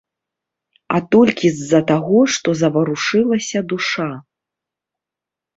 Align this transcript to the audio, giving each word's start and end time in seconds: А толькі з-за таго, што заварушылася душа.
А 0.93 1.01
толькі 1.15 1.51
з-за 1.57 1.81
таго, 1.91 2.17
што 2.37 2.49
заварушылася 2.63 3.59
душа. 3.75 4.11